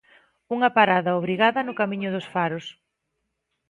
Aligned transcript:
Unha 0.55 0.69
parada 0.77 1.17
obrigada 1.21 1.59
no 1.67 1.77
Camiño 1.79 2.09
dos 2.15 2.27
Faros. 2.33 2.65